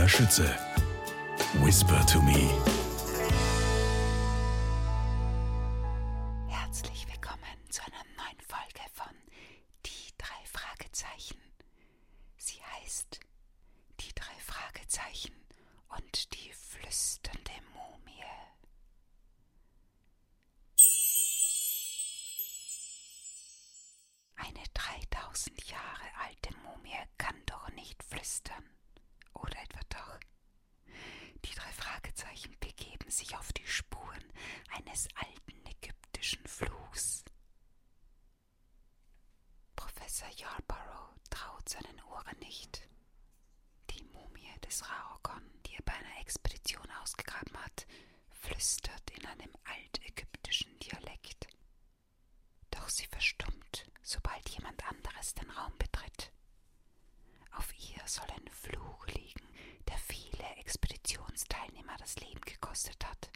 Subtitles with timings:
[0.00, 0.56] Maria Schütze.
[1.62, 2.48] Whisper to me.
[6.48, 9.14] Herzlich willkommen zu einer neuen Folge von
[9.84, 11.36] Die drei Fragezeichen.
[12.38, 13.20] Sie heißt
[14.00, 15.34] Die drei Fragezeichen
[15.90, 18.24] und die flüsternde Mumie.
[24.36, 28.64] Eine 3000 Jahre alte Mumie kann doch nicht flüstern.
[29.34, 30.20] Oder etwa doch?
[31.44, 31.72] Die drei
[32.30, 34.32] Fragezeichen begeben sich auf die Spuren
[34.76, 37.24] eines alten ägyptischen Fluchs.
[39.74, 42.88] Professor Yarborough traut seinen Ohren nicht.
[43.90, 47.86] Die Mumie des Raokon, die er bei einer Expedition ausgegraben hat,
[48.30, 51.48] flüstert in einem altägyptischen Dialekt.
[52.70, 56.32] Doch sie verstummt, sobald jemand anderes den Raum betritt.
[57.52, 59.29] Auf ihr soll ein Fluch liegen,
[60.50, 63.30] viele Expeditionsteilnehmer das Leben gekostet hat.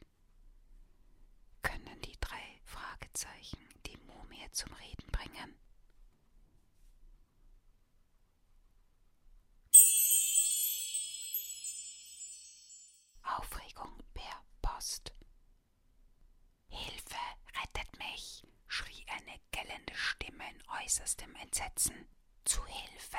[1.62, 5.56] Können die drei Fragezeichen die Mumie zum Reden bringen?
[13.22, 15.12] Aufregung per Post.
[16.68, 17.16] Hilfe,
[17.60, 18.42] rettet mich!
[18.68, 22.08] schrie eine gellende Stimme in äußerstem Entsetzen.
[22.44, 23.18] Zu Hilfe!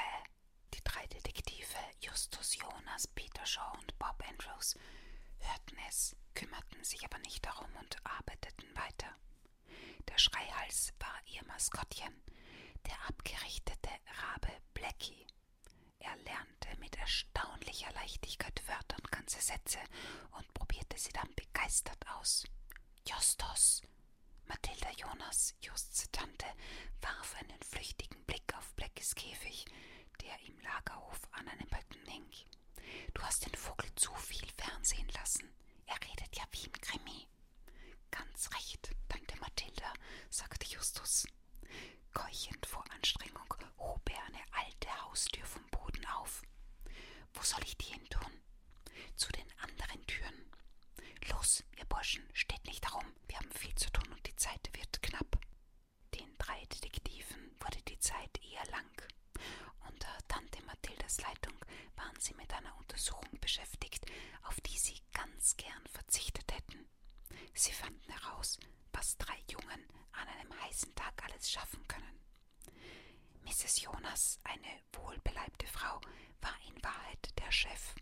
[0.73, 4.75] Die drei Detektive Justus Jonas, Peter Shaw und Bob Andrews
[5.39, 9.07] hörten es, kümmerten sich aber nicht darum und arbeiteten weiter.
[10.07, 12.13] Der Schreihals war ihr Maskottchen,
[12.87, 13.89] der abgerichtete
[14.21, 15.25] Rabe Blackie.
[15.99, 19.79] Er lernte mit erstaunlicher Leichtigkeit Wörter und ganze Sätze
[20.37, 22.45] und probierte sie dann begeistert aus.
[23.07, 23.81] Justus!
[24.45, 26.45] Mathilda Jonas, Justs Tante,
[27.01, 29.65] warf einen flüchtigen Blick auf Blackies Käfig,
[30.21, 31.64] der im Lagerhof an einem
[33.35, 35.53] hast den Vogel zu viel Fernsehen lassen.
[35.87, 37.27] Er redet ja wie im Krimi.
[38.09, 39.91] Ganz recht, dankte Mathilda,
[40.29, 41.27] sagte Justus.
[42.13, 46.43] Keuchend vor Anstrengung hob er eine alte Haustür vom Boden auf.
[47.33, 48.31] Wo soll ich die hin tun?
[49.17, 50.51] Zu den anderen Türen.
[51.27, 53.13] Los, ihr Burschen, steht nicht herum.
[53.27, 55.37] Wir haben viel zu tun und die Zeit wird knapp.
[56.13, 58.89] Den drei Detektiven wurde die Zeit eher lang.
[59.89, 61.53] Unter Tante Mathildas Leitung
[61.95, 64.05] waren sie mit einer Untersuchung beschäftigt,
[64.43, 64.77] auf die
[65.45, 66.87] ganz gern verzichtet hätten.
[67.53, 68.57] Sie fanden heraus,
[68.91, 72.19] was drei Jungen an einem heißen Tag alles schaffen können.
[73.43, 73.81] Mrs.
[73.81, 76.01] Jonas, eine wohlbeleibte Frau,
[76.41, 77.93] war in Wahrheit der Chef.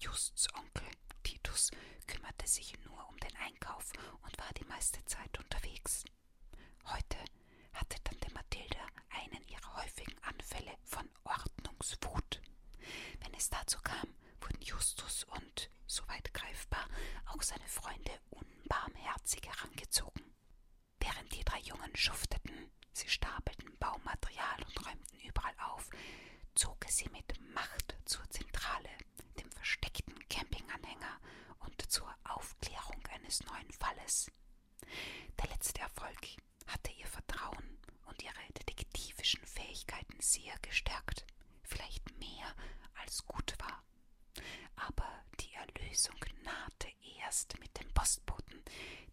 [0.00, 0.88] Justs Onkel,
[1.22, 1.70] Titus,
[2.08, 3.92] kümmerte sich nur um den Einkauf
[4.24, 6.04] und war die meiste Zeit unterwegs.
[6.86, 7.18] Heute
[7.72, 12.42] hatte Tante Mathilda einen ihrer häufigen Anfälle von Ordnungswut.
[13.20, 16.86] Wenn es dazu kam, wurden Justus und, soweit greifbar,
[17.26, 20.34] auch seine Freunde unbarmherzig herangezogen.
[20.98, 25.88] Während die drei Jungen schufteten, sie stapelten Baumaterial und räumten überall auf,
[26.54, 28.90] zog er sie mit Macht zur Zentrale,
[29.38, 31.20] dem versteckten Campinganhänger
[31.60, 34.30] und zur Aufklärung eines neuen Falles.
[35.38, 36.20] Der letzte Erfolg
[36.66, 41.24] hatte ihr Vertrauen und ihre detektivischen Fähigkeiten sehr gestärkt,
[41.62, 42.54] vielleicht mehr
[43.02, 43.82] als gut war.
[44.76, 45.08] Aber
[45.40, 48.62] die Erlösung nahte erst mit dem Postboten,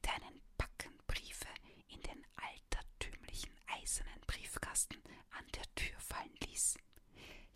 [0.03, 1.47] der einen Backen Briefe
[1.89, 4.97] in den altertümlichen eisernen Briefkasten
[5.31, 6.77] an der Tür fallen ließ.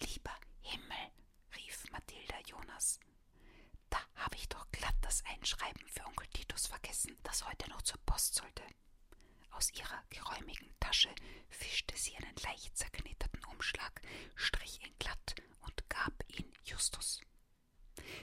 [0.01, 1.11] Lieber Himmel,
[1.55, 2.99] rief Mathilda Jonas.
[3.89, 7.99] Da habe ich doch glatt das Einschreiben für Onkel Titus vergessen, das heute noch zur
[8.05, 8.63] Post sollte.
[9.51, 11.09] Aus ihrer geräumigen Tasche
[11.49, 14.01] fischte sie einen leicht zerknitterten Umschlag,
[14.35, 17.21] strich ihn glatt und gab ihn Justus.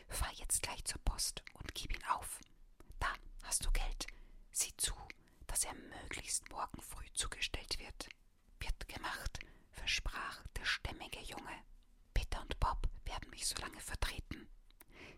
[0.08, 2.40] Fahr jetzt gleich zur Post und gib ihn auf.
[2.98, 3.08] Da
[3.44, 4.06] hast du Geld.
[4.52, 4.94] Sieh zu,
[5.46, 8.08] dass er möglichst morgen früh zugestellt wird.
[8.60, 9.38] Wird gemacht,
[9.72, 11.64] versprach der stämmige Junge.
[12.14, 14.48] Peter und Bob werden mich so lange vertreten.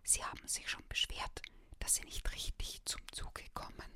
[0.02, 1.42] Sie haben sich schon beschwert,
[1.78, 3.90] dass sie nicht richtig zum Zuge kommen.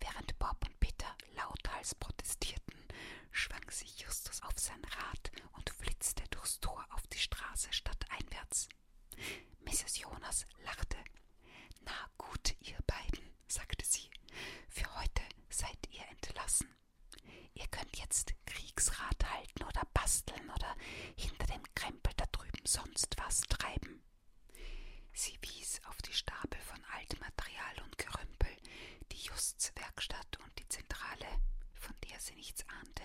[0.00, 2.76] Während Bob und Peter lauthals protestierten,
[3.30, 8.68] schwang sich Justus auf sein Rad und flitzte durchs Tor auf die Straße stadteinwärts.
[9.64, 9.98] Mrs.
[9.98, 10.96] Jonas lachte.
[11.82, 14.10] Na gut, ihr beiden, sagte sie,
[14.68, 16.68] für heute seid ihr entlassen.
[17.54, 20.76] Ihr könnt jetzt Kriegsrat halten oder basteln oder
[21.16, 24.02] hinter dem Krempel da drüben sonst was treiben.
[25.12, 28.54] Sie wies auf die Stapel von Altmaterial und Gerümpel,
[29.12, 31.40] die Justs Werkstatt und die Zentrale,
[31.74, 33.02] von der sie nichts ahnte,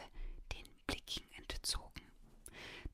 [0.54, 2.12] den Blicken entzogen.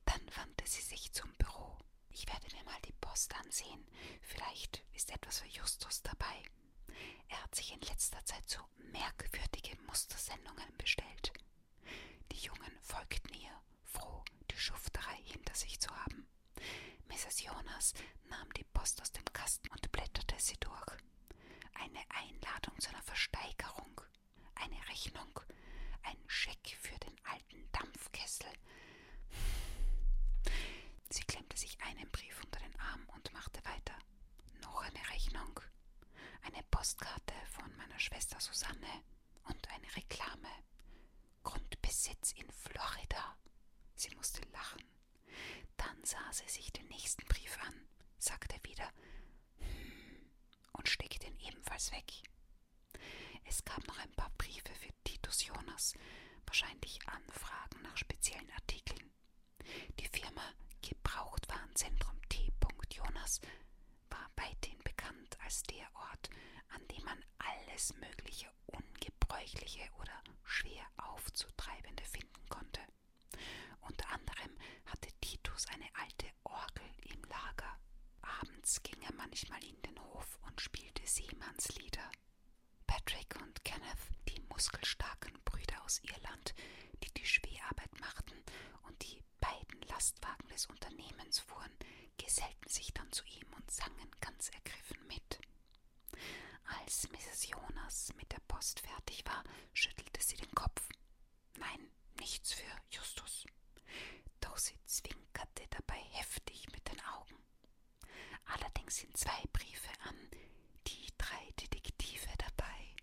[0.04, 1.76] Dann wandte sie sich zum Büro.
[2.10, 3.86] Ich werde mir mal die Post ansehen.
[4.22, 6.42] Vielleicht ist etwas für Justus dabei.
[7.28, 8.60] Er hat sich in letzter Zeit so
[8.92, 11.32] merkwürdige Mustersendungen bestellt.
[12.32, 16.28] Die Jungen folgten ihr, froh, die Schufterei hinter sich zu haben.
[17.08, 17.42] Mrs.
[17.42, 17.94] Jonas
[18.24, 20.92] nahm die Post aus dem Kasten und blätterte sie durch.
[21.72, 23.98] Eine Einladung zu einer Versteigerung,
[24.56, 25.40] eine Rechnung,
[26.02, 28.52] ein Scheck für den alten Dampfkessel.
[31.08, 33.98] Sie klemmte sich einen Brief unter den Arm und machte weiter.
[34.60, 35.58] Noch eine Rechnung,
[36.42, 39.02] eine Postkarte von meiner Schwester Susanne
[39.44, 40.50] und eine Reklame.
[41.42, 43.38] Grundbesitz in Florida.
[43.98, 44.82] Sie musste lachen.
[45.76, 47.74] Dann sah sie sich den nächsten Brief an,
[48.18, 48.88] sagte wieder
[49.58, 50.30] hm,
[50.72, 52.12] und steckte ihn ebenfalls weg.
[53.44, 55.94] Es gab noch ein paar Briefe für Titus Jonas,
[56.46, 59.10] wahrscheinlich Anfragen nach speziellen Artikeln.
[59.98, 60.44] Die Firma
[60.80, 62.52] Gebrauchtwarenzentrum T.
[62.92, 63.40] Jonas
[64.10, 66.30] war weithin bekannt als der Ort,
[66.68, 72.27] an dem man alles mögliche Ungebräuchliche oder schwer aufzutreibende finden
[75.58, 77.78] hatte Titus eine alte Orgel im Lager.
[78.22, 82.10] Abends ging er manchmal in den Hof und spielte Seemannslieder.
[82.86, 86.54] Patrick und Kenneth, die muskelstarken Brüder aus Irland,
[87.02, 88.36] die die Schwerarbeit machten
[88.82, 91.72] und die beiden Lastwagen des Unternehmens fuhren,
[92.16, 95.40] gesellten sich dann zu ihm und sangen ganz ergriffen mit.
[96.80, 97.48] Als Mrs.
[97.48, 100.88] Jonas mit der Post fertig war, schüttelte sie den Kopf.
[101.56, 103.46] Nein, nichts für Justus.
[104.40, 107.36] Doch sie zwinkerte dabei heftig mit den Augen.
[108.46, 110.16] Allerdings sind zwei Briefe an
[110.86, 112.94] die drei Detektive dabei.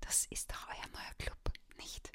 [0.00, 2.12] Das ist doch euer neuer Club, nicht?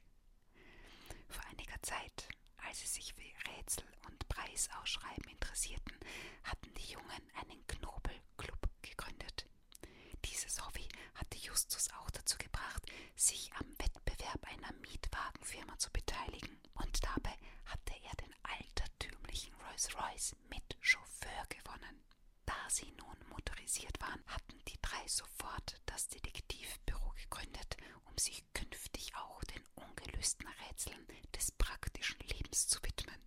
[1.29, 2.27] Vor einiger Zeit,
[2.57, 5.97] als sie sich für Rätsel und Preisausschreiben interessierten,
[6.44, 9.45] hatten die Jungen einen Knobelclub gegründet.
[10.25, 12.83] Dieses Hobby hatte Justus auch dazu gebracht,
[13.15, 16.57] sich am Wettbewerb einer Mietwagenfirma zu beteiligen.
[16.75, 17.35] Und dabei
[17.65, 22.01] hatte er den altertümlichen Rolls-Royce mit Chauffeur gewonnen.
[22.47, 29.15] Da sie nun motorisiert waren, hatten die drei sofort das Detektivbüro gegründet, um sich künftig
[29.15, 33.21] auch den ungelösten Rätseln des praktischen Lebens zu widmen.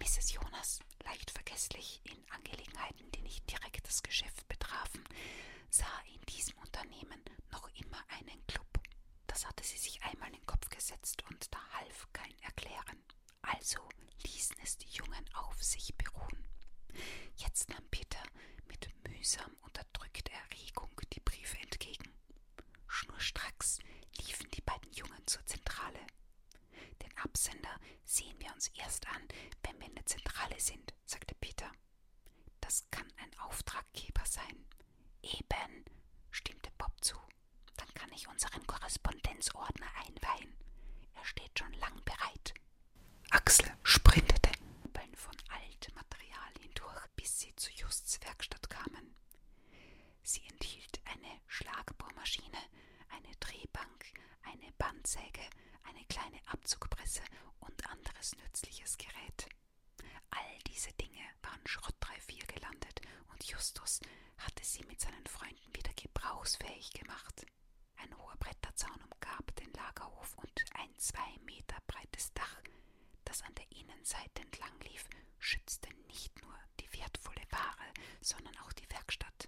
[0.00, 0.32] Mrs.
[0.32, 5.04] Jonas, leicht vergesslich in Angelegenheiten, die nicht direkt das Geschäft betrafen,
[5.70, 7.22] sah in diesem Unternehmen
[7.52, 8.80] noch immer einen Club.
[9.28, 13.00] Das hatte sie sich einmal in den Kopf gesetzt und da half kein Erklären.
[13.42, 13.88] Also
[14.24, 16.46] ließen es die Jungen auf sich beruhen.
[17.36, 18.22] Jetzt nahm Peter
[18.66, 22.12] mit mühsam unterdrückter Erregung die Briefe entgegen.
[22.88, 23.78] Schnurstracks
[24.18, 26.00] liefen die beiden Jungen zur Zentrale.
[27.02, 29.22] Den Absender sehen wir uns erst an,
[29.62, 31.70] wenn wir in der Zentrale sind, sagte Peter.
[32.90, 34.66] Kann ein Auftraggeber sein.
[35.22, 35.84] Eben,
[36.30, 37.16] stimmte Bob zu.
[37.76, 40.54] Dann kann ich unseren Korrespondenzordner einweihen.
[41.14, 42.54] Er steht schon lang bereit.
[43.30, 44.50] Axel sprintete
[45.16, 49.14] von Altmaterialien durch, bis sie zu Justs Werkstatt kamen.
[50.22, 52.58] Sie enthielt eine Schlagbohrmaschine,
[53.08, 54.12] eine Drehbank,
[54.42, 55.42] eine Bandsäge,
[55.84, 57.22] eine kleine Abzugpresse
[57.60, 59.48] und anderes nützliches Gerät.
[60.30, 63.00] All diese Dinge waren schrottreif hier gelandet
[63.32, 64.00] und Justus
[64.38, 67.44] hatte sie mit seinen Freunden wieder gebrauchsfähig gemacht.
[67.96, 72.62] Ein hoher Bretterzaun umgab den Lagerhof und ein zwei Meter breites Dach,
[73.26, 75.04] das an der Innenseite entlang lief,
[75.38, 79.46] schützte nicht nur die wertvolle Ware, sondern auch die Werkstatt.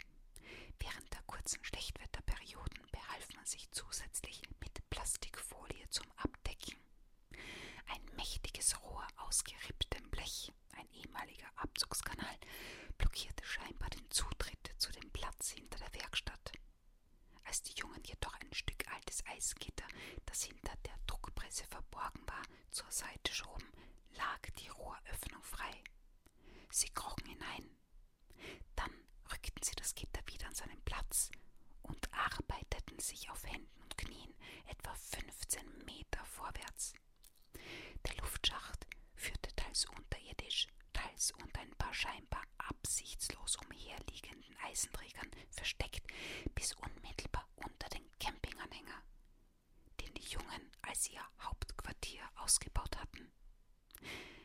[0.80, 6.76] Während der kurzen Schlechtwetterperioden behalf man sich zusätzlich mit Plastikfolie zum Abdecken.
[7.86, 12.36] Ein mächtiges Rohr aus geripptem Blech, ein ehemaliger Abzugskanal,
[12.98, 16.52] blockierte scheinbar den Zutritt zu dem Platz hinter der Werkstatt.
[17.44, 19.86] Als die Jungen jedoch ein Stück altes Eisgitter,
[20.26, 23.68] das hinter der Druckpresse verborgen war, zur Seite schoben,
[24.16, 25.82] lag die Rohröffnung frei.
[26.70, 27.70] Sie krochen hinein.
[28.76, 28.92] Dann
[29.32, 31.30] rückten sie das Gitter wieder an seinen Platz
[31.82, 34.34] und arbeiteten sich auf Händen und Knien
[34.66, 36.94] etwa 15 Meter vorwärts.
[38.06, 46.06] Der Luftschacht führte teils unterirdisch, teils unter ein paar scheinbar absichtslos umherliegenden Eisenträgern versteckt,
[46.54, 49.02] bis unmittelbar unter den Campinganhänger,
[50.00, 53.30] den die Jungen als ihr Hauptquartier ausgebaut hatten.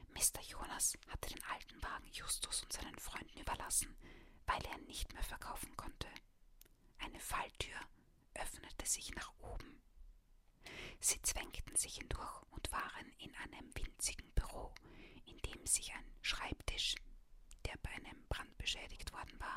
[0.09, 0.41] Mr.
[0.41, 3.95] Jonas hatte den alten Wagen Justus und seinen Freunden überlassen,
[4.45, 6.07] weil er ihn nicht mehr verkaufen konnte.
[6.99, 7.79] Eine Falltür
[8.35, 9.81] öffnete sich nach oben.
[10.99, 13.33] Sie zwängten sich hindurch und waren in
[15.63, 16.95] dem sich ein Schreibtisch,
[17.65, 19.55] der bei einem Brand beschädigt worden war,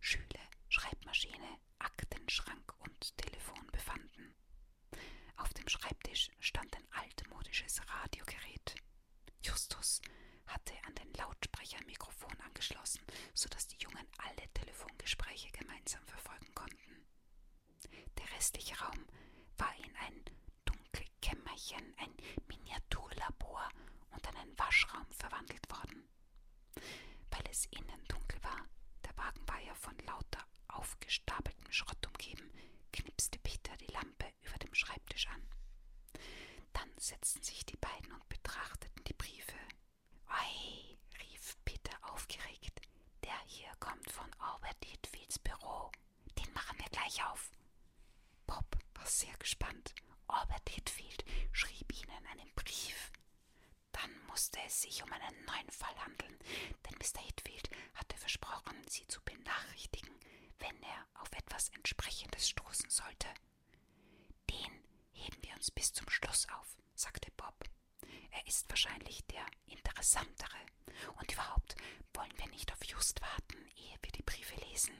[0.00, 4.34] Schüle, Schreibmaschine, Aktenschrank und Telefon befanden.
[5.36, 8.74] Auf dem Schreibtisch stand ein altmodisches Radiogerät.
[9.40, 10.00] Justus
[10.46, 17.06] hatte an den Lautsprecher Mikrofon angeschlossen, sodass die Jungen alle Telefongespräche gemeinsam verfolgen konnten.
[18.18, 19.06] Der restliche Raum
[19.58, 20.24] war in ein
[20.64, 22.16] Dunkelkämmerchen, ein
[23.26, 23.68] Miniaturlabor
[24.10, 26.08] und einen Waschraum verwandelt worden.
[27.30, 28.66] Weil es innen dunkel war,
[29.04, 32.50] der Wagen war ja von lauter aufgestapeltem Schrott umgeben,
[32.92, 35.42] knipste Peter die Lampe über dem Schreibtisch an.
[36.72, 39.58] Dann setzten sich die beiden und betrachteten die Briefe.
[40.26, 42.80] Ei, rief Peter aufgeregt,
[43.24, 45.90] der hier kommt von Albert Hitfields Büro.
[46.38, 47.50] Den machen wir gleich auf.
[48.46, 49.94] Bob war sehr gespannt.
[50.28, 53.12] Albert Hitfield schrieb ihnen einen Brief.
[53.92, 56.38] Dann musste es sich um einen neuen Fall handeln,
[56.84, 57.20] denn Mr.
[57.22, 60.10] Hitfield hatte versprochen, sie zu benachrichtigen,
[60.58, 63.28] wenn er auf etwas Entsprechendes stoßen sollte.
[64.50, 67.54] Den heben wir uns bis zum Schluss auf, sagte Bob.
[68.30, 70.56] Er ist wahrscheinlich der interessantere.
[71.18, 71.74] Und überhaupt
[72.14, 74.94] wollen wir nicht auf Just warten, ehe wir die Briefe lesen.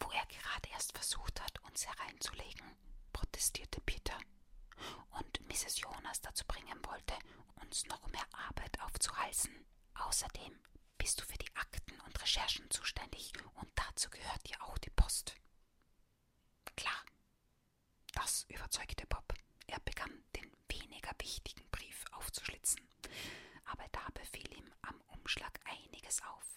[0.00, 2.64] Wo er gerade erst versucht hat, uns hereinzulegen,
[3.12, 4.18] protestierte Peter.
[5.10, 5.80] Und Mrs.
[5.80, 7.14] Jonas dazu bringen wollte,
[7.56, 9.64] uns noch mehr Arbeit aufzuhalsen.
[9.94, 10.58] Außerdem
[10.98, 15.34] bist du für die Akten und Recherchen zuständig und dazu gehört dir auch die Post.
[16.76, 17.04] Klar.
[18.14, 19.32] Das überzeugte Bob.
[19.66, 22.80] Er begann den weniger wichtigen Brief aufzuschlitzen.
[23.64, 26.56] Aber da befiel ihm am Umschlag einiges auf.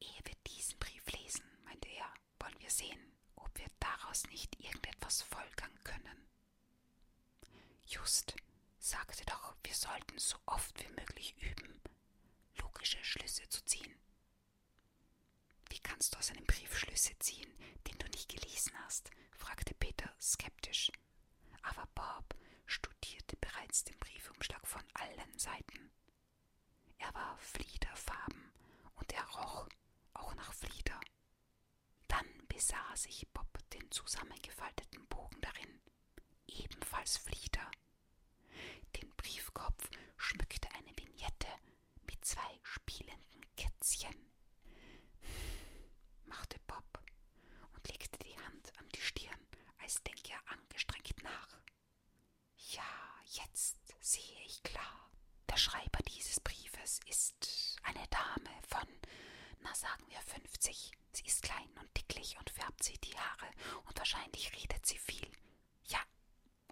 [0.00, 3.00] Ehe wir diesen Brief lesen, meinte er, wollen wir sehen,
[3.36, 6.28] ob wir daraus nicht irgendetwas folgern können.
[7.86, 8.34] Just
[8.78, 11.80] sagte doch, wir sollten so oft wie möglich üben,
[12.58, 13.94] logische Schlüsse zu ziehen.
[15.70, 17.50] Wie kannst du aus einem Brief Schlüsse ziehen,
[17.86, 19.10] den du nicht gelesen hast?
[19.32, 20.90] fragte Peter skeptisch.
[21.62, 22.34] Aber Bob
[22.66, 25.90] studierte bereits den Briefumschlag von allen Seiten.
[26.98, 28.52] Er war fliederfarben
[28.96, 29.68] und er roch
[30.14, 31.00] auch nach Flieder.
[32.08, 32.26] Dann
[32.96, 35.80] sich Bob den zusammengefalteten Bogen darin,
[36.46, 37.70] ebenfalls Flieder.
[38.96, 41.48] Den Briefkopf schmückte eine Vignette
[42.06, 44.14] mit zwei spielenden Kätzchen,
[46.26, 47.02] machte Bob
[47.74, 49.46] und legte die Hand an die Stirn,
[49.78, 51.58] als denke er angestrengt nach.
[52.70, 52.84] Ja,
[53.24, 55.10] jetzt sehe ich klar.
[55.50, 58.61] Der Schreiber dieses Briefes ist eine Dame
[59.62, 60.92] na sagen wir 50.
[61.12, 63.50] Sie ist klein und dicklich und färbt sich die Haare
[63.86, 65.30] und wahrscheinlich redet sie viel.
[65.88, 66.00] Ja,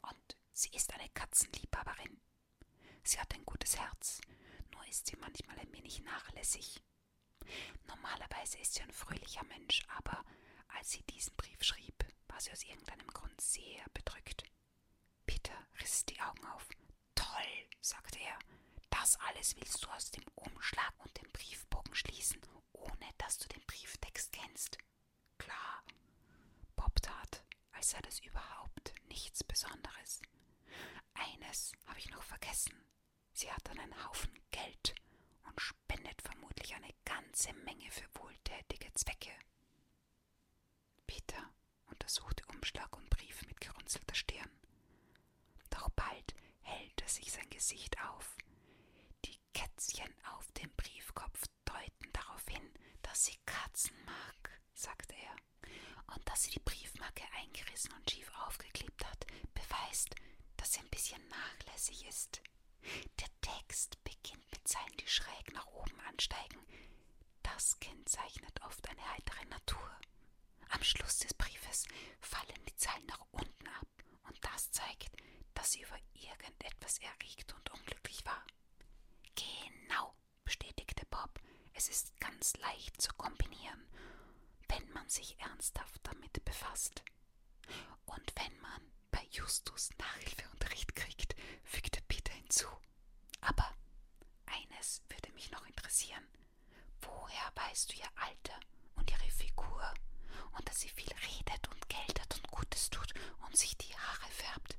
[0.03, 2.21] und sie ist eine Katzenliebhaberin.
[3.03, 4.21] Sie hat ein gutes Herz,
[4.73, 6.83] nur ist sie manchmal ein wenig nachlässig.
[7.87, 10.25] Normalerweise ist sie ein fröhlicher Mensch, aber
[10.69, 14.45] als sie diesen Brief schrieb, war sie aus irgendeinem Grund sehr bedrückt.
[15.27, 16.69] Peter riss die Augen auf.
[17.15, 18.39] Toll, sagte er.
[18.91, 22.41] Das alles willst du aus dem Umschlag und dem Briefbogen schließen,
[22.73, 24.79] ohne dass du den Brieftext kennst.
[25.39, 25.85] Klar.
[26.77, 30.21] Bob tat, als sei das überhaupt nichts Besonderes.
[31.15, 32.75] Eines habe ich noch vergessen.
[33.33, 34.95] Sie hat einen Haufen Geld
[35.45, 39.31] und spendet vermutlich eine ganze Menge für wohltätige Zwecke.
[41.07, 41.51] Peter
[41.87, 44.51] untersuchte Umschlag und Brief mit gerunzelter Stirn.
[45.71, 48.37] Doch bald hellte sich sein Gesicht auf.
[49.61, 55.71] Kätzchen auf dem Briefkopf deuten darauf hin, dass sie Katzen mag, sagte er.
[56.15, 60.15] Und dass sie die Briefmarke eingerissen und schief aufgeklebt hat, beweist,
[60.57, 62.41] dass sie ein bisschen nachlässig ist.
[63.21, 66.67] Der Text beginnt mit Zeilen, die schräg nach oben ansteigen.
[67.43, 70.01] Das kennzeichnet oft eine heitere Natur.
[70.71, 71.85] Am Schluss des Briefes
[72.19, 73.89] fallen die Zeilen nach unten ab
[74.23, 75.15] und das zeigt,
[75.53, 78.43] dass sie über irgendetwas erregt und unglücklich war.
[79.35, 81.41] Genau, bestätigte Bob.
[81.75, 83.87] Es ist ganz leicht zu kombinieren,
[84.69, 87.03] wenn man sich ernsthaft damit befasst.
[88.07, 91.35] Und wenn man bei Justus Nachhilfeunterricht kriegt,
[91.65, 92.67] fügte Peter hinzu.
[93.41, 93.75] Aber
[94.47, 96.27] eines würde mich noch interessieren.
[97.01, 98.59] Woher weißt du ihr Alter
[98.97, 99.95] und ihre Figur
[100.53, 103.13] und dass sie viel redet und Geld hat und Gutes tut
[103.47, 104.70] und sich die Haare färbt?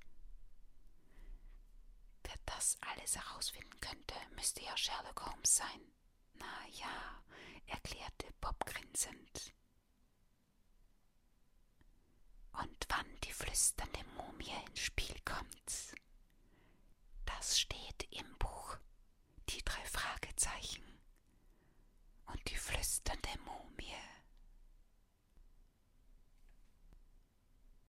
[3.01, 5.91] alles herausfinden könnte, müsste ja Sherlock Holmes sein.
[6.35, 7.23] Na ja,
[7.65, 9.53] erklärte Bob grinsend.
[12.51, 15.95] Und wann die flüsternde Mumie ins Spiel kommt.
[17.25, 18.77] Das steht im Buch.
[19.49, 20.83] Die drei Fragezeichen.
[22.27, 23.95] Und die flüsternde Mumie.